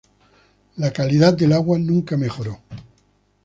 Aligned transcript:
La 0.77 0.89
calidad 0.91 1.35
del 1.37 1.53
agua 1.53 1.77
nunca 1.77 2.17
mejoró. 2.17 2.57